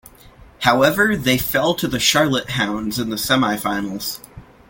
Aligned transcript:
However, 0.61 1.15
they 1.15 1.37
fell 1.37 1.75
to 1.75 1.87
the 1.87 1.99
Charlotte 1.99 2.49
Hounds 2.49 2.97
in 2.97 3.11
the 3.11 3.17
semifinals. 3.17 4.19